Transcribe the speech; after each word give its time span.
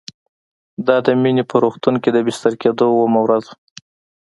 دا 0.87 0.97
د 1.05 1.07
مينې 1.21 1.43
په 1.49 1.55
روغتون 1.63 1.95
کې 2.03 2.09
د 2.13 2.17
بستر 2.27 2.53
کېدو 2.61 2.85
اوومه 2.93 3.19
ورځ 3.23 3.43
وه 3.49 3.55